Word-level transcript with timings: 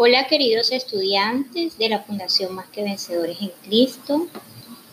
Hola 0.00 0.28
queridos 0.28 0.70
estudiantes 0.70 1.76
de 1.76 1.88
la 1.88 1.98
Fundación 1.98 2.54
Más 2.54 2.68
que 2.68 2.84
Vencedores 2.84 3.36
en 3.40 3.50
Cristo. 3.64 4.28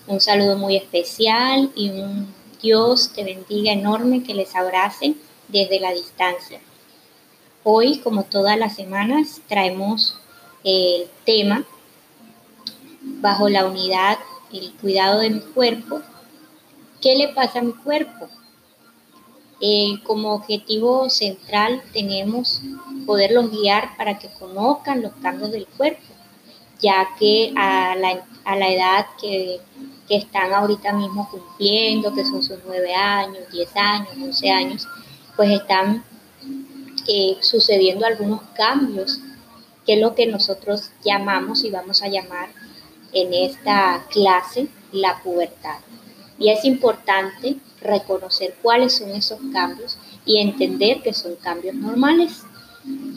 Un 0.07 0.19
saludo 0.19 0.57
muy 0.57 0.75
especial 0.75 1.71
y 1.75 1.91
un 1.91 2.33
Dios 2.59 3.11
te 3.13 3.23
bendiga 3.23 3.71
enorme 3.71 4.23
que 4.23 4.33
les 4.33 4.55
abrace 4.55 5.13
desde 5.47 5.79
la 5.79 5.93
distancia. 5.93 6.59
Hoy, 7.63 7.99
como 7.99 8.23
todas 8.23 8.57
las 8.57 8.75
semanas, 8.75 9.41
traemos 9.47 10.17
el 10.63 11.07
tema 11.23 11.63
bajo 13.03 13.47
la 13.47 13.67
unidad 13.67 14.17
el 14.51 14.73
cuidado 14.81 15.19
de 15.19 15.29
mi 15.29 15.39
cuerpo. 15.41 16.01
¿Qué 16.99 17.15
le 17.15 17.27
pasa 17.27 17.59
a 17.59 17.61
mi 17.61 17.73
cuerpo? 17.73 18.27
Eh, 19.61 19.99
como 20.03 20.33
objetivo 20.33 21.09
central 21.09 21.81
tenemos 21.93 22.61
poderlos 23.05 23.51
guiar 23.51 23.95
para 23.95 24.19
que 24.19 24.27
conozcan 24.27 25.01
los 25.01 25.13
cambios 25.21 25.51
del 25.51 25.65
cuerpo, 25.65 26.03
ya 26.81 27.07
que 27.17 27.53
a 27.55 27.95
la, 27.95 28.69
edad 28.69 29.05
que, 29.19 29.61
están 30.09 30.53
ahorita 30.53 30.93
mismo 30.93 31.29
cumpliendo, 31.31 32.13
que 32.13 32.25
son 32.25 32.43
sus 32.43 32.59
9 32.65 32.93
años, 32.93 33.39
10 33.51 33.75
años, 33.75 34.09
11 34.21 34.51
años, 34.51 34.87
pues 35.35 35.49
están 35.49 36.03
eh, 37.07 37.37
sucediendo 37.39 38.05
algunos 38.05 38.41
cambios, 38.55 39.19
que 39.85 39.93
es 39.93 39.99
lo 39.99 40.15
que 40.15 40.27
nosotros 40.27 40.91
llamamos 41.03 41.63
y 41.63 41.71
vamos 41.71 42.03
a 42.03 42.07
llamar 42.07 42.49
en 43.13 43.33
esta 43.33 44.05
clase 44.11 44.67
la 44.91 45.21
pubertad. 45.23 45.79
Y 46.37 46.49
es 46.49 46.65
importante 46.65 47.57
reconocer 47.81 48.55
cuáles 48.61 48.97
son 48.97 49.11
esos 49.11 49.39
cambios 49.53 49.97
y 50.25 50.39
entender 50.39 51.01
que 51.01 51.13
son 51.13 51.35
cambios 51.35 51.75
normales, 51.75 52.43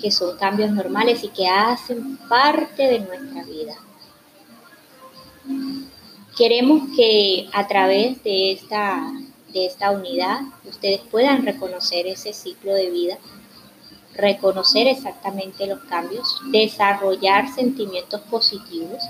que 0.00 0.10
son 0.10 0.36
cambios 0.36 0.70
normales 0.70 1.24
y 1.24 1.28
que 1.28 1.48
hacen 1.48 2.16
parte 2.28 2.84
de 2.84 3.00
nuestra 3.00 3.42
vida. 3.44 3.74
Queremos 6.36 6.82
que 6.94 7.48
a 7.52 7.66
través 7.66 8.22
de 8.22 8.52
esta, 8.52 9.12
de 9.52 9.66
esta 9.66 9.90
unidad 9.90 10.40
ustedes 10.64 11.00
puedan 11.10 11.44
reconocer 11.44 12.06
ese 12.06 12.32
ciclo 12.32 12.74
de 12.74 12.90
vida, 12.90 13.18
reconocer 14.14 14.86
exactamente 14.86 15.66
los 15.66 15.80
cambios, 15.84 16.40
desarrollar 16.50 17.52
sentimientos 17.52 18.20
positivos 18.22 19.02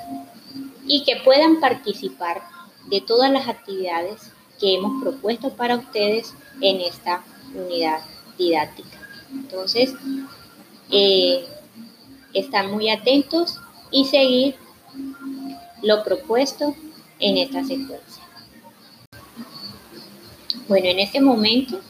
y 0.87 1.05
que 1.05 1.17
puedan 1.17 1.61
participar 1.61 2.43
de 2.89 3.01
todas 3.01 3.31
las 3.31 3.49
actividades 3.49 4.33
que 4.59 4.75
hemos 4.75 5.03
propuesto 5.03 5.51
para 5.51 5.77
ustedes 5.77 6.35
en 6.61 6.81
esta 6.81 7.23
unidad 7.55 8.01
didáctica. 8.37 8.99
Entonces, 9.31 9.93
eh, 10.91 11.47
están 12.33 12.71
muy 12.71 12.91
atentos 12.91 13.59
y 13.91 14.07
seguir 14.07 14.57
lo 15.83 16.03
propuesto 16.03 16.75
en 17.21 17.37
esta 17.39 17.63
secuencia. 17.65 18.23
Bueno, 20.67 20.87
en 20.89 20.99
este 20.99 21.21
momento 21.21 21.81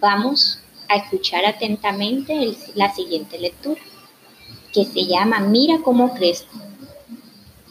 vamos 0.00 0.58
a 0.88 0.96
escuchar 0.96 1.44
atentamente 1.44 2.56
la 2.74 2.92
siguiente 2.94 3.38
lectura, 3.38 3.80
que 4.72 4.84
se 4.84 5.04
llama 5.06 5.40
Mira 5.40 5.78
cómo 5.84 6.14
crezco. 6.14 6.58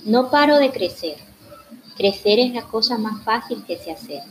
No 0.04 0.32
paro 0.32 0.58
de 0.58 0.72
crecer 0.72 1.31
Crecer 2.02 2.40
es 2.40 2.52
la 2.52 2.64
cosa 2.64 2.98
más 2.98 3.24
fácil 3.24 3.64
que 3.64 3.78
se 3.78 3.92
hacer. 3.92 4.24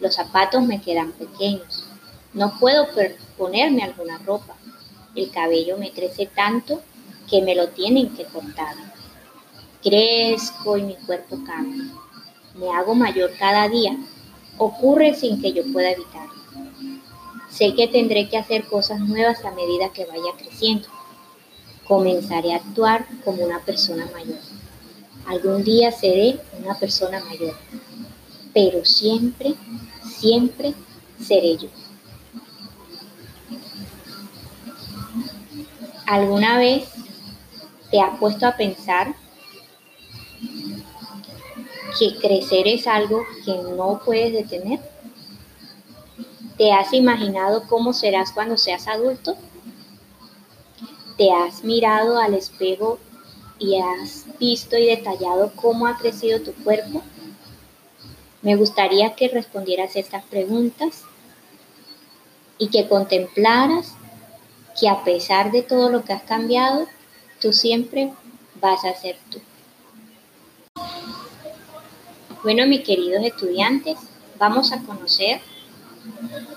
Los 0.00 0.14
zapatos 0.14 0.62
me 0.62 0.80
quedan 0.80 1.12
pequeños. 1.12 1.84
No 2.32 2.58
puedo 2.58 2.86
ponerme 3.36 3.82
alguna 3.82 4.16
ropa. 4.16 4.54
El 5.14 5.30
cabello 5.30 5.76
me 5.76 5.92
crece 5.92 6.24
tanto 6.24 6.80
que 7.28 7.42
me 7.42 7.54
lo 7.54 7.68
tienen 7.68 8.16
que 8.16 8.24
cortar. 8.24 8.74
Crezco 9.82 10.78
y 10.78 10.82
mi 10.84 10.94
cuerpo 10.94 11.38
cambia. 11.44 11.92
Me 12.54 12.70
hago 12.70 12.94
mayor 12.94 13.32
cada 13.38 13.68
día. 13.68 13.94
Ocurre 14.56 15.12
sin 15.12 15.42
que 15.42 15.52
yo 15.52 15.70
pueda 15.70 15.90
evitarlo. 15.90 16.42
Sé 17.50 17.74
que 17.74 17.88
tendré 17.88 18.30
que 18.30 18.38
hacer 18.38 18.64
cosas 18.64 18.98
nuevas 19.00 19.44
a 19.44 19.50
medida 19.50 19.92
que 19.92 20.06
vaya 20.06 20.32
creciendo. 20.38 20.88
Comenzaré 21.86 22.54
a 22.54 22.56
actuar 22.56 23.04
como 23.26 23.44
una 23.44 23.60
persona 23.60 24.08
mayor. 24.14 24.38
Algún 25.28 25.62
día 25.62 25.92
seré 25.92 26.40
una 26.58 26.74
persona 26.78 27.22
mayor, 27.22 27.54
pero 28.54 28.82
siempre, 28.86 29.54
siempre 30.02 30.72
seré 31.22 31.58
yo. 31.58 31.68
¿Alguna 36.06 36.56
vez 36.56 36.88
te 37.90 38.00
has 38.00 38.18
puesto 38.18 38.46
a 38.46 38.56
pensar 38.56 39.14
que 41.98 42.16
crecer 42.16 42.66
es 42.66 42.86
algo 42.86 43.22
que 43.44 43.52
no 43.52 44.00
puedes 44.02 44.32
detener? 44.32 44.80
¿Te 46.56 46.72
has 46.72 46.94
imaginado 46.94 47.64
cómo 47.68 47.92
serás 47.92 48.32
cuando 48.32 48.56
seas 48.56 48.88
adulto? 48.88 49.36
¿Te 51.18 51.30
has 51.30 51.64
mirado 51.64 52.18
al 52.18 52.32
espejo 52.32 52.98
y 53.58 53.80
has 53.80 54.26
visto 54.38 54.76
y 54.76 54.86
detallado 54.86 55.52
cómo 55.56 55.86
ha 55.86 55.96
crecido 55.96 56.40
tu 56.40 56.52
cuerpo? 56.52 57.02
Me 58.42 58.56
gustaría 58.56 59.14
que 59.14 59.28
respondieras 59.28 59.96
estas 59.96 60.24
preguntas 60.24 61.02
y 62.58 62.68
que 62.68 62.88
contemplaras 62.88 63.94
que 64.78 64.88
a 64.88 65.02
pesar 65.02 65.50
de 65.50 65.62
todo 65.62 65.90
lo 65.90 66.04
que 66.04 66.12
has 66.12 66.22
cambiado, 66.22 66.86
tú 67.40 67.52
siempre 67.52 68.12
vas 68.60 68.84
a 68.84 68.94
ser 68.94 69.16
tú. 69.30 69.40
Bueno, 72.44 72.66
mis 72.66 72.82
queridos 72.82 73.24
estudiantes, 73.24 73.98
vamos 74.38 74.72
a 74.72 74.80
conocer 74.82 75.40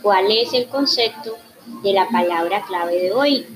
cuál 0.02 0.32
es 0.32 0.54
el 0.54 0.68
concepto 0.68 1.36
de 1.84 1.94
la 1.94 2.08
palabra 2.10 2.64
clave 2.68 3.02
de 3.02 3.12
hoy, 3.12 3.48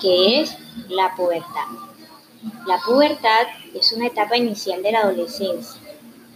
que 0.00 0.40
es 0.40 0.56
la 0.88 1.14
pubertad. 1.16 1.95
La 2.66 2.78
pubertad 2.78 3.46
es 3.74 3.92
una 3.92 4.06
etapa 4.06 4.36
inicial 4.36 4.82
de 4.82 4.92
la 4.92 5.00
adolescencia. 5.00 5.80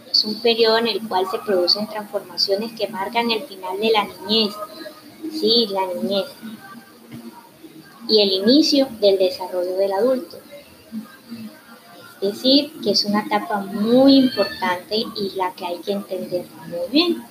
Es 0.09 0.25
un 0.25 0.41
periodo 0.41 0.77
en 0.77 0.87
el 0.87 1.07
cual 1.07 1.25
se 1.29 1.39
producen 1.39 1.87
transformaciones 1.87 2.73
que 2.73 2.87
marcan 2.87 3.31
el 3.31 3.43
final 3.43 3.79
de 3.79 3.91
la 3.91 4.05
niñez. 4.05 4.53
Sí, 5.31 5.67
la 5.69 5.87
niñez. 5.87 6.25
Y 8.09 8.21
el 8.21 8.31
inicio 8.31 8.87
del 8.99 9.17
desarrollo 9.17 9.77
del 9.77 9.93
adulto. 9.93 10.37
Es 12.21 12.33
decir, 12.33 12.73
que 12.83 12.91
es 12.91 13.05
una 13.05 13.21
etapa 13.21 13.59
muy 13.59 14.15
importante 14.15 14.95
y 14.95 15.31
la 15.35 15.53
que 15.53 15.65
hay 15.65 15.77
que 15.79 15.93
entender 15.93 16.45
muy 16.67 16.89
bien. 16.91 17.23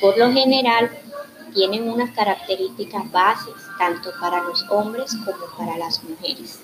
Por 0.00 0.18
lo 0.18 0.32
general, 0.32 0.90
tienen 1.54 1.88
unas 1.88 2.10
características 2.10 3.10
bases, 3.10 3.54
tanto 3.78 4.10
para 4.20 4.42
los 4.42 4.64
hombres 4.70 5.16
como 5.24 5.46
para 5.56 5.78
las 5.78 6.02
mujeres. 6.02 6.60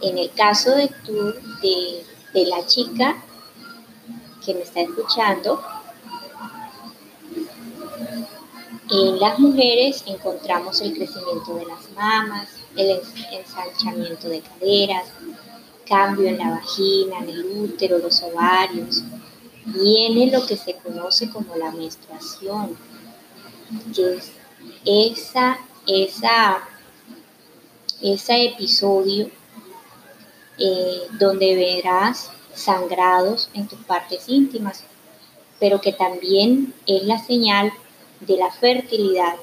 En 0.00 0.18
el 0.18 0.30
caso 0.30 0.70
de 0.70 0.88
tú, 1.04 1.34
de, 1.60 2.46
la 2.46 2.64
chica 2.66 3.16
que 4.44 4.54
me 4.54 4.62
está 4.62 4.80
escuchando, 4.80 5.62
en 8.90 9.20
las 9.20 9.38
mujeres 9.38 10.02
encontramos 10.06 10.80
el 10.80 10.94
crecimiento 10.94 11.54
de 11.56 11.66
las 11.66 11.90
mamas, 11.92 12.48
el 12.76 13.00
ensanchamiento 13.32 14.28
de 14.28 14.40
caderas, 14.40 15.06
cambio 15.86 16.28
en 16.28 16.38
la 16.38 16.50
vagina, 16.50 17.18
en 17.18 17.28
el 17.28 17.44
útero, 17.44 17.98
los 17.98 18.22
ovarios. 18.22 19.02
Viene 19.64 20.30
lo 20.30 20.44
que 20.46 20.56
se 20.56 20.74
conoce 20.74 21.30
como 21.30 21.54
la 21.56 21.70
menstruación, 21.70 22.76
que 23.94 24.16
es 24.16 24.32
esa, 24.84 25.58
esa, 25.86 26.68
ese 28.00 28.44
episodio 28.46 29.30
eh, 30.58 31.02
donde 31.18 31.54
verás 31.54 32.30
sangrados 32.54 33.48
en 33.54 33.66
tus 33.66 33.80
partes 33.80 34.28
íntimas, 34.28 34.84
pero 35.58 35.80
que 35.80 35.92
también 35.92 36.74
es 36.86 37.04
la 37.04 37.18
señal 37.18 37.72
de 38.20 38.36
la 38.36 38.50
fertilidad 38.50 39.36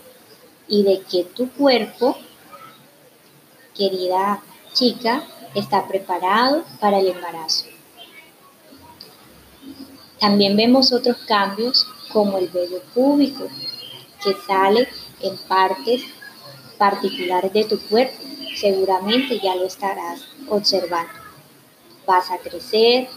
y 0.68 0.84
de 0.84 1.02
que 1.02 1.24
tu 1.24 1.50
cuerpo, 1.50 2.16
querida 3.76 4.42
chica, 4.74 5.24
está 5.56 5.88
preparado 5.88 6.64
para 6.80 7.00
el 7.00 7.08
embarazo. 7.08 7.66
También 10.20 10.56
vemos 10.56 10.92
otros 10.92 11.18
cambios 11.28 11.88
como 12.12 12.38
el 12.38 12.50
vello 12.50 12.82
púbico, 12.94 13.48
que 14.24 14.36
sale 14.48 14.88
en 15.22 15.38
partes 15.38 16.04
particulares 16.78 17.54
de 17.54 17.66
tu 17.66 17.80
cuerpo. 17.80 18.18
Seguramente 18.56 19.40
ya 19.40 19.56
lo 19.56 19.66
estarás 19.66 20.22
observando. 20.48 21.14
Vas 22.06 22.32
a 22.32 22.38
crecer 22.38 23.08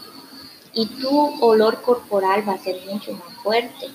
y 0.73 0.85
tu 0.85 1.43
olor 1.43 1.81
corporal 1.81 2.47
va 2.47 2.53
a 2.53 2.57
ser 2.57 2.81
mucho 2.85 3.13
más 3.13 3.33
fuerte. 3.41 3.87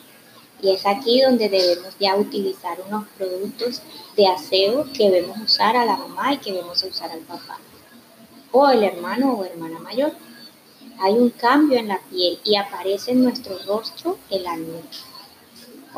Y 0.60 0.70
es 0.70 0.84
aquí 0.86 1.20
donde 1.20 1.48
debemos 1.48 1.96
ya 2.00 2.16
utilizar 2.16 2.78
unos 2.88 3.06
productos 3.16 3.80
de 4.16 4.26
aseo 4.26 4.86
que 4.92 5.10
debemos 5.10 5.38
usar 5.38 5.76
a 5.76 5.84
la 5.84 5.96
mamá 5.96 6.34
y 6.34 6.38
que 6.38 6.52
debemos 6.52 6.82
usar 6.82 7.10
al 7.12 7.20
papá. 7.20 7.58
O 8.50 8.68
el 8.68 8.82
hermano 8.82 9.34
o 9.34 9.44
hermana 9.44 9.78
mayor. 9.78 10.12
Hay 11.00 11.12
un 11.12 11.30
cambio 11.30 11.78
en 11.78 11.88
la 11.88 12.00
piel 12.10 12.40
y 12.42 12.56
aparece 12.56 13.12
en 13.12 13.22
nuestro 13.22 13.56
rostro 13.66 14.18
el 14.30 14.44
acné. 14.46 14.82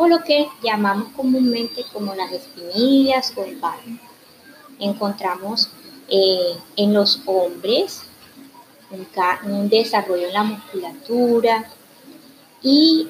O 0.03 0.09
lo 0.09 0.25
que 0.25 0.49
llamamos 0.63 1.13
comúnmente 1.15 1.85
como 1.93 2.15
las 2.15 2.33
espinillas 2.33 3.35
o 3.37 3.45
el 3.45 3.57
barro. 3.57 3.99
Encontramos 4.79 5.69
eh, 6.09 6.57
en 6.77 6.95
los 6.95 7.21
hombres 7.27 8.05
un, 8.91 9.07
un 9.45 9.69
desarrollo 9.69 10.29
en 10.29 10.33
la 10.33 10.45
musculatura 10.45 11.71
y 12.63 13.09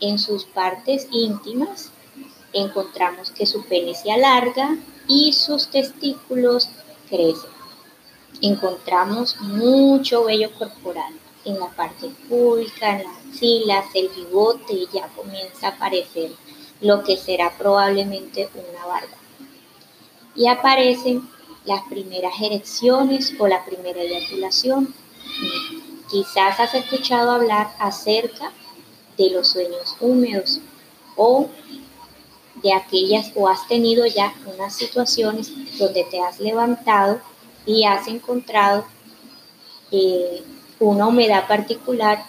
en 0.00 0.18
sus 0.18 0.46
partes 0.46 1.08
íntimas 1.12 1.90
encontramos 2.54 3.30
que 3.32 3.44
su 3.44 3.62
pene 3.66 3.94
se 3.94 4.10
alarga 4.10 4.78
y 5.08 5.34
sus 5.34 5.68
testículos 5.68 6.70
crecen. 7.10 7.50
Encontramos 8.40 9.38
mucho 9.42 10.24
vello 10.24 10.50
corporal 10.58 11.12
en 11.44 11.58
la 11.58 11.68
parte 11.68 12.08
pública, 12.28 12.98
en 12.98 13.04
las 13.04 13.16
axilas, 13.28 13.86
el 13.94 14.08
bigote 14.08 14.86
ya 14.92 15.08
comienza 15.08 15.68
a 15.68 15.70
aparecer 15.70 16.32
lo 16.80 17.02
que 17.04 17.16
será 17.16 17.56
probablemente 17.56 18.48
una 18.54 18.86
barba. 18.86 19.16
Y 20.34 20.46
aparecen 20.46 21.28
las 21.64 21.82
primeras 21.82 22.32
erecciones 22.40 23.34
o 23.38 23.46
la 23.46 23.64
primera 23.64 24.00
eyaculación. 24.00 24.94
Quizás 26.10 26.58
has 26.58 26.74
escuchado 26.74 27.30
hablar 27.30 27.74
acerca 27.78 28.52
de 29.16 29.30
los 29.30 29.48
sueños 29.48 29.96
húmedos 30.00 30.60
o 31.16 31.48
de 32.62 32.72
aquellas 32.72 33.32
o 33.34 33.48
has 33.48 33.66
tenido 33.68 34.06
ya 34.06 34.34
unas 34.46 34.74
situaciones 34.74 35.50
donde 35.78 36.04
te 36.04 36.20
has 36.20 36.40
levantado 36.40 37.20
y 37.66 37.84
has 37.84 38.06
encontrado 38.08 38.84
eh, 39.92 40.42
una 40.80 41.06
humedad 41.06 41.46
particular 41.46 42.24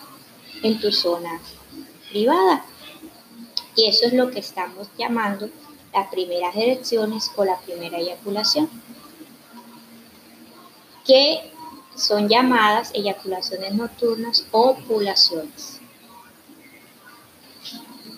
en 0.62 0.80
tu 0.80 0.92
zona 0.92 1.40
privada. 2.10 2.64
Y 3.76 3.88
eso 3.88 4.06
es 4.06 4.14
lo 4.14 4.30
que 4.30 4.40
estamos 4.40 4.90
llamando 4.98 5.50
las 5.94 6.08
primeras 6.10 6.56
erecciones 6.56 7.32
o 7.36 7.46
la 7.46 7.58
primera 7.58 7.98
eyaculación, 7.98 8.70
que 11.06 11.52
son 11.96 12.30
llamadas 12.30 12.92
eyaculaciones 12.94 13.74
nocturnas 13.74 14.46
o 14.52 14.76
pulaciones 14.76 15.82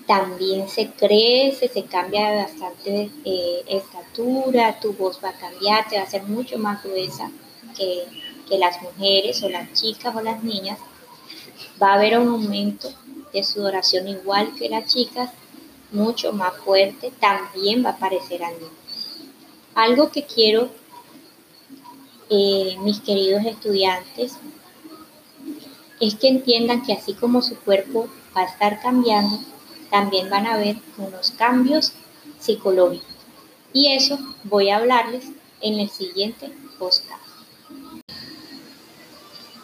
también 0.05 0.69
se 0.69 0.91
crece, 0.91 1.67
se 1.67 1.83
cambia 1.85 2.35
bastante 2.35 3.09
eh, 3.25 3.63
estatura, 3.67 4.79
tu 4.79 4.93
voz 4.93 5.19
va 5.23 5.29
a 5.29 5.37
cambiar, 5.37 5.87
te 5.87 5.97
va 5.97 6.03
a 6.03 6.09
ser 6.09 6.23
mucho 6.23 6.57
más 6.57 6.83
gruesa 6.83 7.31
que, 7.77 8.03
que 8.47 8.57
las 8.57 8.81
mujeres 8.81 9.41
o 9.43 9.49
las 9.49 9.71
chicas 9.73 10.15
o 10.15 10.21
las 10.21 10.43
niñas. 10.43 10.79
Va 11.81 11.91
a 11.91 11.95
haber 11.95 12.17
un 12.17 12.27
aumento 12.27 12.89
de 13.33 13.43
sudoración 13.43 14.07
igual 14.07 14.53
que 14.55 14.69
las 14.69 14.91
chicas, 14.91 15.31
mucho 15.91 16.33
más 16.33 16.55
fuerte, 16.57 17.11
también 17.19 17.83
va 17.83 17.89
a 17.89 17.93
aparecer 17.93 18.43
al 18.43 18.53
niño. 18.53 18.71
Algo 19.75 20.11
que 20.11 20.25
quiero, 20.25 20.69
eh, 22.29 22.77
mis 22.81 22.99
queridos 22.99 23.45
estudiantes, 23.45 24.37
es 25.99 26.15
que 26.15 26.27
entiendan 26.27 26.83
que 26.83 26.93
así 26.93 27.13
como 27.13 27.41
su 27.41 27.55
cuerpo 27.57 28.07
va 28.35 28.41
a 28.41 28.45
estar 28.45 28.81
cambiando, 28.81 29.39
también 29.89 30.29
van 30.29 30.47
a 30.47 30.55
haber 30.55 30.77
unos 30.97 31.31
cambios 31.31 31.93
psicológicos. 32.39 33.07
Y 33.73 33.93
eso 33.93 34.17
voy 34.43 34.69
a 34.69 34.77
hablarles 34.77 35.25
en 35.61 35.79
el 35.79 35.89
siguiente 35.89 36.51
podcast. 36.77 37.22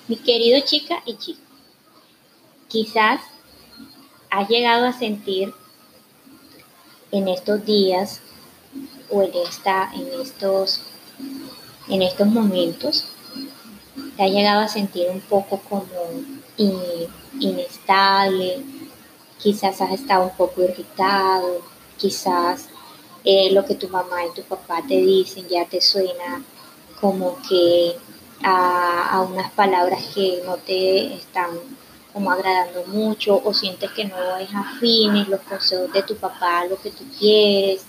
Mi 0.09 0.15
querido 0.15 0.59
chica 0.61 1.03
y 1.05 1.17
chico, 1.17 1.39
quizás 2.67 3.21
has 4.31 4.49
llegado 4.49 4.87
a 4.87 4.91
sentir 4.91 5.53
en 7.11 7.27
estos 7.27 7.63
días 7.63 8.19
o 9.11 9.21
en, 9.21 9.31
esta, 9.47 9.91
en, 9.93 10.19
estos, 10.19 10.81
en 11.89 12.01
estos 12.01 12.25
momentos, 12.25 13.05
te 14.17 14.23
ha 14.23 14.27
llegado 14.29 14.61
a 14.61 14.67
sentir 14.67 15.07
un 15.11 15.21
poco 15.21 15.61
como 15.69 15.85
inestable, 17.39 18.63
quizás 19.37 19.79
has 19.79 19.91
estado 19.91 20.23
un 20.23 20.35
poco 20.35 20.63
irritado, 20.63 21.61
quizás 21.97 22.67
eh, 23.23 23.51
lo 23.51 23.63
que 23.63 23.75
tu 23.75 23.87
mamá 23.89 24.25
y 24.25 24.33
tu 24.33 24.41
papá 24.41 24.81
te 24.87 24.95
dicen 24.95 25.47
ya 25.47 25.65
te 25.65 25.79
suena 25.79 26.43
como 26.99 27.37
que 27.47 27.95
a, 28.43 29.25
unas 29.29 29.51
palabras 29.51 30.01
que 30.13 30.41
no 30.45 30.57
te 30.57 31.13
están 31.13 31.49
como 32.13 32.31
agradando 32.31 32.85
mucho 32.87 33.39
o 33.43 33.53
sientes 33.53 33.91
que 33.91 34.05
no 34.05 34.37
es 34.37 34.49
afines 34.53 35.27
los 35.27 35.41
consejos 35.41 35.91
de 35.93 36.03
tu 36.03 36.15
papá, 36.15 36.65
lo 36.65 36.77
que 36.77 36.91
tú 36.91 37.03
quieres. 37.17 37.83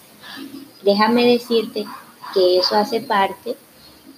Déjame 0.82 1.25
decirte 1.26 1.87
que 2.35 2.58
eso 2.58 2.76
hace 2.76 3.00
parte 3.00 3.56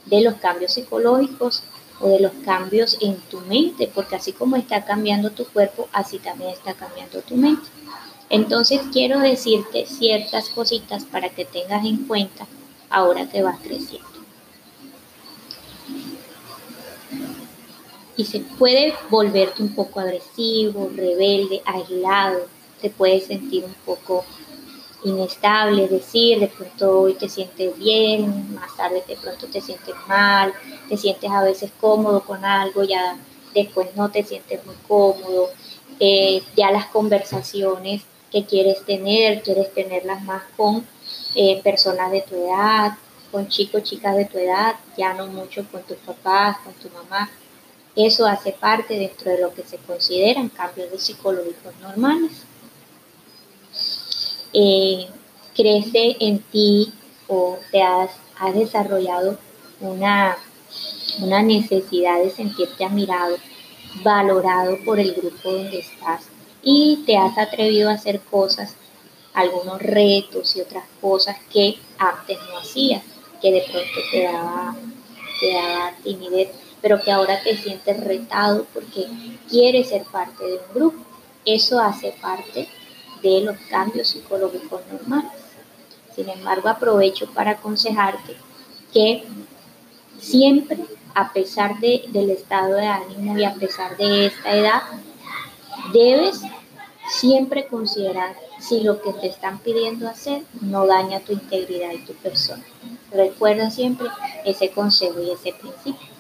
de 0.07 0.21
los 0.23 0.35
cambios 0.35 0.73
psicológicos 0.73 1.63
o 2.01 2.09
de 2.09 2.21
los 2.21 2.33
cambios 2.45 2.99
en 3.01 3.17
tu 3.31 3.41
mente, 3.41 3.91
porque 3.95 4.17
así 4.17 4.33
como 4.33 4.57
está 4.57 4.85
cambiando 4.85 5.31
tu 5.31 5.45
cuerpo, 5.47 5.89
así 5.93 6.19
también 6.19 6.51
está 6.51 6.75
cambiando 6.75 7.21
tu 7.21 7.37
mente. 7.37 7.69
Entonces 8.29 8.81
quiero 8.93 9.21
decirte 9.21 9.87
ciertas 9.87 10.49
cositas 10.49 11.05
para 11.05 11.29
que 11.29 11.45
tengas 11.45 11.85
en 11.85 11.99
cuenta 12.07 12.47
ahora 12.91 13.29
que 13.29 13.43
vas 13.43 13.59
creciendo. 13.61 14.12
Y 18.17 18.25
se 18.25 18.41
puede 18.41 18.95
volverte 19.11 19.63
un 19.63 19.75
poco 19.75 20.01
agresivo, 20.01 20.91
rebelde, 20.95 21.63
aislado, 21.65 22.47
te 22.81 22.91
puedes 22.91 23.27
sentir 23.27 23.65
un 23.65 23.75
poco 23.87 24.25
inestable, 25.05 25.85
es 25.85 25.91
decir, 25.91 26.39
de 26.39 26.49
pronto 26.49 27.01
hoy 27.01 27.15
te 27.15 27.29
sientes 27.29 27.77
bien, 27.79 28.55
más 28.55 28.77
tarde 28.77 29.03
de 29.07 29.17
pronto 29.17 29.47
te 29.47 29.61
sientes 29.61 29.95
mal, 30.07 30.53
te 30.89 30.97
sientes 30.97 31.31
a 31.31 31.43
veces 31.43 31.73
cómodo 31.81 32.21
con 32.21 32.45
algo, 32.45 32.85
ya 32.85 33.17
después 33.55 33.89
no 33.97 34.11
te 34.11 34.23
sientes 34.23 34.65
muy 34.65 34.77
cómodo, 34.87 35.51
eh, 35.99 36.43
ya 36.57 36.71
las 36.71 36.87
conversaciones 36.87 38.03
que 38.31 38.45
quieres 38.45 38.85
tener, 38.85 39.43
quieres 39.43 39.73
tenerlas 39.75 40.23
más 40.25 40.43
con 40.57 40.87
eh, 41.35 41.61
personas 41.63 42.11
de 42.11 42.23
tu 42.23 42.35
edad, 42.37 42.93
con 43.31 43.49
chicos, 43.49 43.83
chicas 43.83 44.17
de 44.17 44.25
tu 44.27 44.39
edad, 44.39 44.75
ya 44.97 45.15
no 45.15 45.27
mucho 45.27 45.67
con 45.71 45.83
tus 45.83 45.99
papás, 45.99 46.59
con 46.59 46.73
tu 46.75 46.89
mamá. 46.91 47.31
Eso 47.95 48.27
hace 48.27 48.53
parte 48.53 48.99
dentro 48.99 49.31
de 49.31 49.41
lo 49.41 49.53
que 49.53 49.63
se 49.63 49.77
consideran 49.79 50.49
cambios 50.49 50.89
psicológicos 51.03 51.75
normales. 51.81 52.33
Eh, 54.55 55.07
crece 55.55 56.17
en 56.21 56.39
ti 56.39 56.93
o 57.29 57.59
te 57.71 57.83
has, 57.83 58.11
desarrollado 58.55 59.39
una, 59.81 60.37
una 61.21 61.43
necesidad 61.43 62.21
de 62.21 62.31
sentirte 62.31 62.85
admirado, 62.85 63.37
valorado 64.03 64.79
por 64.85 64.99
el 64.99 65.15
grupo 65.15 65.53
donde 65.53 65.79
estás 65.79 66.25
y 66.63 67.05
te 67.07 67.17
has 67.17 67.39
atrevido 67.39 67.89
a 67.89 67.95
hacer 67.95 68.21
cosas, 68.21 68.75
algunos 69.33 69.81
retos 69.81 70.57
y 70.57 70.61
otras 70.61 70.85
cosas 71.01 71.37
que 71.53 71.79
antes 71.99 72.39
no 72.49 72.59
hacías, 72.59 73.03
que 73.41 73.53
de 73.53 73.63
pronto 73.63 74.01
te 74.11 74.23
daba, 74.25 74.75
te 75.41 75.53
daba 75.53 75.93
timidez, 76.03 76.49
pero 76.83 77.01
que 77.01 77.13
ahora 77.13 77.41
te 77.43 77.57
sientes 77.57 78.03
retado 78.05 78.67
porque 78.75 79.07
quieres 79.49 79.89
ser 79.89 80.03
parte 80.05 80.45
de 80.45 80.55
un 80.55 80.75
grupo. 80.75 80.99
Eso 81.47 81.81
hace 81.81 82.15
parte 82.21 82.69
de 83.23 83.41
los 83.41 83.57
cambios 83.71 84.09
psicológicos 84.09 84.83
normales. 84.91 85.31
Sin 86.15 86.29
embargo, 86.29 86.69
aprovecho 86.69 87.31
para 87.33 87.53
aconsejarte 87.53 88.37
que 88.93 89.25
siempre, 90.21 90.79
a 91.15 91.33
pesar 91.33 91.79
de, 91.81 92.05
del 92.09 92.31
estado 92.31 92.75
de 92.75 92.87
ánimo 92.87 93.39
y 93.39 93.45
a 93.45 93.55
pesar 93.55 93.97
de 93.97 94.27
esta 94.27 94.55
edad, 94.55 94.83
debes 95.93 96.43
siempre 97.09 97.67
considerar 97.67 98.35
si 98.59 98.81
lo 98.81 99.01
que 99.03 99.13
te 99.13 99.27
están 99.29 99.59
pidiendo 99.59 100.09
hacer 100.09 100.43
no 100.61 100.87
daña 100.87 101.21
tu 101.21 101.33
integridad 101.33 101.93
y 101.93 102.05
tu 102.05 102.15
persona. 102.15 102.63
Recuerda 103.11 103.71
siempre 103.71 104.09
ese 104.45 104.71
consejo 104.71 105.21
y 105.21 105.31
ese 105.31 105.53
principio. 105.53 106.12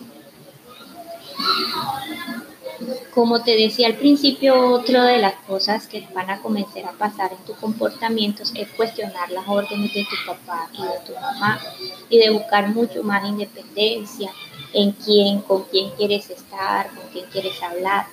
Como 3.14 3.42
te 3.42 3.56
decía 3.56 3.88
al 3.88 3.96
principio, 3.96 4.58
otra 4.70 5.04
de 5.04 5.18
las 5.18 5.34
cosas 5.46 5.86
que 5.86 6.06
van 6.14 6.30
a 6.30 6.40
comenzar 6.40 6.86
a 6.86 6.92
pasar 6.92 7.32
en 7.32 7.44
tus 7.44 7.56
comportamientos 7.56 8.52
es 8.54 8.68
cuestionar 8.70 9.30
las 9.30 9.46
órdenes 9.46 9.92
de 9.92 10.04
tu 10.04 10.16
papá 10.26 10.68
y 10.72 10.82
de 10.82 10.98
tu 11.06 11.12
mamá 11.14 11.60
y 12.08 12.18
de 12.18 12.30
buscar 12.30 12.68
mucho 12.68 13.02
más 13.02 13.28
independencia 13.28 14.30
en 14.72 14.92
quién, 14.92 15.40
con 15.42 15.64
quién 15.64 15.90
quieres 15.90 16.30
estar, 16.30 16.88
con 16.94 17.04
quién 17.12 17.26
quieres 17.30 17.62
hablar. 17.62 18.06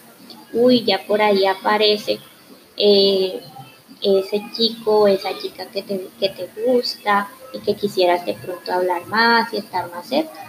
Uy, 0.52 0.84
ya 0.84 1.06
por 1.08 1.22
ahí 1.22 1.46
aparece 1.46 2.20
eh, 2.76 3.42
ese 4.02 4.44
chico 4.56 5.08
esa 5.08 5.38
chica 5.38 5.66
que 5.66 5.82
te, 5.82 6.08
que 6.20 6.30
te 6.30 6.50
gusta 6.66 7.30
y 7.54 7.60
que 7.60 7.76
quisieras 7.76 8.26
de 8.26 8.34
pronto 8.34 8.72
hablar 8.72 9.06
más 9.08 9.54
y 9.54 9.58
estar 9.58 9.90
más 9.92 10.08
cerca. 10.08 10.49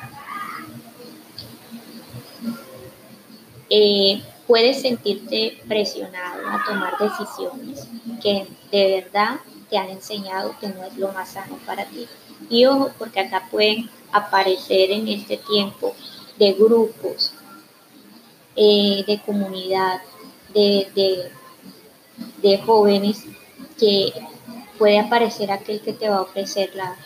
Eh, 3.70 4.20
puedes 4.48 4.82
sentirte 4.82 5.58
presionado 5.68 6.48
a 6.48 6.64
tomar 6.64 6.94
decisiones 6.98 7.86
que 8.20 8.44
de 8.72 9.02
verdad 9.02 9.38
te 9.70 9.78
han 9.78 9.88
enseñado 9.88 10.56
que 10.60 10.68
no 10.68 10.84
es 10.84 10.96
lo 10.96 11.12
más 11.12 11.30
sano 11.30 11.56
para 11.64 11.84
ti. 11.84 12.08
Y 12.48 12.66
ojo, 12.66 12.90
porque 12.98 13.20
acá 13.20 13.46
pueden 13.48 13.88
aparecer 14.10 14.90
en 14.90 15.06
este 15.06 15.36
tiempo 15.36 15.94
de 16.36 16.52
grupos, 16.54 17.32
eh, 18.56 19.04
de 19.06 19.20
comunidad, 19.24 20.00
de, 20.52 21.30
de, 22.42 22.58
jóvenes, 22.58 23.24
que 23.78 24.12
puede 24.78 24.98
aparecer 24.98 25.52
aquel 25.52 25.80
que 25.80 25.92
te 25.92 26.08
va 26.08 26.16
a 26.16 26.22
ofrecer 26.22 26.74
la, 26.74 26.96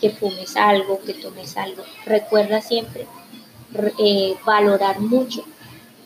que 0.00 0.10
fumes 0.10 0.56
algo, 0.56 1.00
que 1.04 1.14
tomes 1.14 1.56
algo. 1.56 1.82
Recuerda 2.04 2.60
siempre 2.60 3.06
eh, 3.98 4.36
valorar 4.44 5.00
mucho 5.00 5.44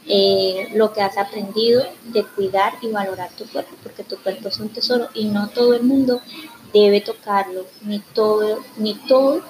eh, 0.06 0.68
lo 0.74 0.92
que 0.92 1.00
has 1.00 1.16
aprendido 1.16 1.82
de 2.04 2.24
cuidar 2.24 2.74
y 2.82 2.88
valorar 2.88 3.30
tu 3.30 3.46
cuerpo, 3.46 3.74
porque 3.82 4.04
tu 4.04 4.18
cuerpo 4.18 4.48
es 4.48 4.58
un 4.58 4.68
tesoro 4.68 5.08
y 5.14 5.26
no 5.26 5.48
todo 5.48 5.74
el 5.74 5.82
mundo 5.82 6.20
debe 6.74 7.00
tocarlo, 7.00 7.66
ni 7.82 8.00
todo, 8.00 8.60
ni 8.76 8.94
todo 8.94 9.40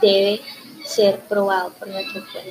debe 0.00 0.40
ser 0.84 1.20
probado 1.20 1.70
por 1.70 1.88
nuestro 1.88 2.22
cuerpo. 2.30 2.50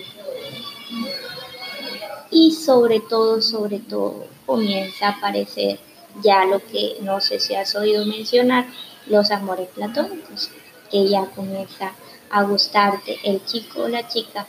Y 2.32 2.52
sobre 2.52 3.00
todo, 3.00 3.42
sobre 3.42 3.80
todo, 3.80 4.26
comienza 4.46 5.08
a 5.08 5.12
aparecer 5.12 5.80
ya 6.22 6.44
lo 6.46 6.60
que 6.60 6.98
no 7.02 7.22
sé 7.22 7.40
si 7.40 7.56
has 7.56 7.76
oído 7.76 8.06
mencionar, 8.06 8.66
los 9.08 9.32
amores 9.32 9.70
platónicos, 9.70 10.50
que 10.92 11.08
ya 11.08 11.26
comienza 11.28 11.94
a 12.30 12.44
gustarte 12.44 13.20
el 13.24 13.46
chico 13.46 13.84
o 13.84 13.88
la 13.88 14.08
chica 14.08 14.48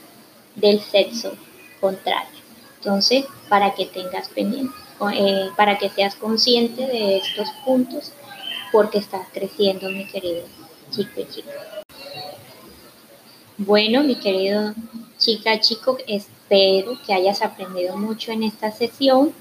del 0.54 0.80
sexo 0.80 1.32
contrario. 1.80 2.40
Entonces, 2.78 3.24
para 3.48 3.74
que 3.74 3.86
tengas 3.86 4.28
pendiente, 4.28 4.74
eh, 5.14 5.48
para 5.56 5.78
que 5.78 5.88
seas 5.90 6.14
consciente 6.14 6.86
de 6.86 7.16
estos 7.16 7.48
puntos, 7.64 8.12
porque 8.72 8.98
estás 8.98 9.26
creciendo, 9.32 9.88
mi 9.88 10.06
querido 10.06 10.42
chico 10.90 11.20
y 11.20 11.26
chica. 11.26 11.50
Bueno, 13.56 14.02
mi 14.02 14.16
querido 14.16 14.74
chica, 15.18 15.60
chico, 15.60 15.96
espero 16.06 16.98
que 17.06 17.14
hayas 17.14 17.40
aprendido 17.42 17.96
mucho 17.96 18.32
en 18.32 18.42
esta 18.42 18.70
sesión 18.72 19.32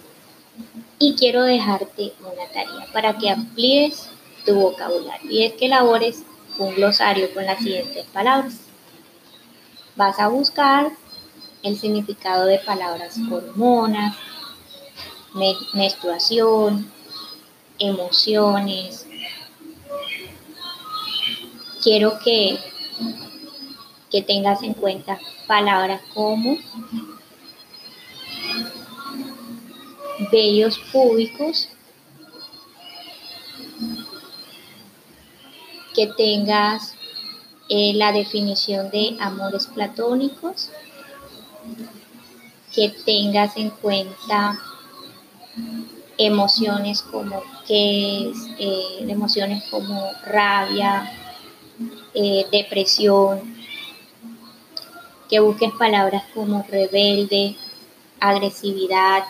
y 1.00 1.16
quiero 1.16 1.44
dejarte 1.44 2.14
una 2.22 2.48
tarea 2.54 2.88
para 2.94 3.18
que 3.18 3.30
amplíes 3.30 4.10
tu 4.46 4.54
vocabulario 4.56 5.32
y 5.32 5.44
es 5.44 5.54
que 5.54 5.66
elabores 5.66 6.24
un 6.58 6.76
glosario 6.76 7.34
con 7.34 7.46
las 7.46 7.58
siguientes 7.58 8.06
palabras. 8.14 8.54
Vas 9.96 10.20
a 10.20 10.28
buscar 10.28 10.92
el 11.64 11.80
significado 11.80 12.46
de 12.46 12.60
palabras 12.60 13.18
hormonas, 13.32 14.16
menstruación, 15.74 16.92
emociones. 17.80 19.08
Quiero 21.82 22.20
que, 22.24 22.60
que 24.12 24.22
tengas 24.22 24.62
en 24.62 24.74
cuenta 24.74 25.20
palabras 25.48 26.02
como 26.14 26.58
vellos 30.32 30.78
públicos, 30.92 31.70
que 35.94 36.08
tengas 36.08 36.96
eh, 37.70 37.94
la 37.96 38.12
definición 38.12 38.90
de 38.90 39.18
amores 39.20 39.68
platónicos, 39.68 40.72
que 42.74 42.90
tengas 43.06 43.56
en 43.58 43.70
cuenta 43.70 44.60
emociones 46.18 47.02
como 47.02 47.42
que 47.68 48.32
eh, 48.60 48.98
emociones 49.08 49.64
como 49.70 50.12
rabia, 50.26 51.12
eh, 52.14 52.46
depresión, 52.52 53.56
que 55.30 55.40
busques 55.40 55.72
palabras 55.80 56.24
como 56.34 56.64
rebelde, 56.70 57.56
agresividad, 58.20 59.24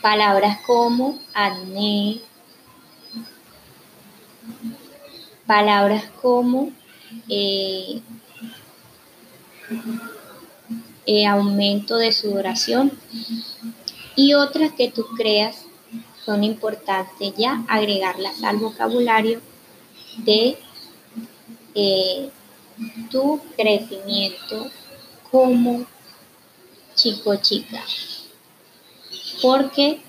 palabras 0.00 0.58
como 0.66 1.18
acné, 1.34 2.20
palabras 5.46 6.04
como 6.22 6.70
eh, 7.28 8.00
eh, 11.06 11.26
aumento 11.26 11.96
de 11.96 12.12
sudoración 12.12 12.92
y 14.16 14.34
otras 14.34 14.72
que 14.72 14.90
tú 14.90 15.06
creas 15.16 15.64
son 16.24 16.44
importantes 16.44 17.32
ya 17.36 17.64
agregarlas 17.68 18.42
al 18.42 18.58
vocabulario 18.58 19.40
de 20.18 20.58
eh, 21.74 22.30
tu 23.10 23.40
crecimiento 23.56 24.70
como 25.30 25.86
chico 26.94 27.36
chica. 27.36 27.82
Porque 29.40 30.02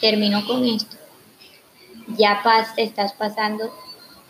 termino 0.00 0.46
con 0.46 0.64
esto. 0.64 0.96
Ya 2.16 2.42
estás 2.76 3.12
pasando 3.12 3.72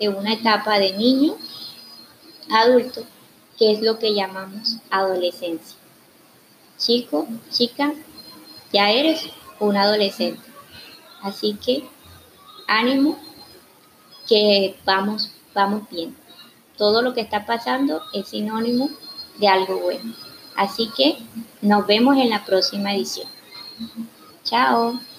de 0.01 0.09
una 0.09 0.33
etapa 0.33 0.79
de 0.79 0.93
niño 0.93 1.37
adulto 2.51 3.05
que 3.59 3.73
es 3.73 3.81
lo 3.81 3.99
que 3.99 4.15
llamamos 4.15 4.79
adolescencia. 4.91 5.77
Chico, 6.79 7.27
chica, 7.51 7.93
ya 8.73 8.91
eres 8.91 9.29
un 9.61 9.77
adolescente. 9.77 10.43
Así 11.23 11.55
que 11.55 11.89
ánimo, 12.67 13.19
que 14.29 14.77
vamos, 14.85 15.31
vamos 15.55 15.89
bien. 15.91 16.17
Todo 16.77 17.03
lo 17.03 17.15
que 17.15 17.21
está 17.21 17.47
pasando 17.47 18.03
es 18.13 18.29
sinónimo 18.29 18.91
de 19.39 19.49
algo 19.49 19.79
bueno. 19.79 20.15
Así 20.57 20.91
que 20.97 21.17
nos 21.63 21.87
vemos 21.87 22.17
en 22.17 22.31
la 22.31 22.45
próxima 22.45 22.95
edición. 22.95 23.29
Chao. 24.45 25.01